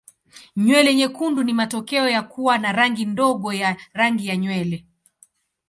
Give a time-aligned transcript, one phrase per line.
[0.63, 4.85] Nywele nyekundu ni matokeo ya kuwa na rangi ndogo ya rangi ya nywele.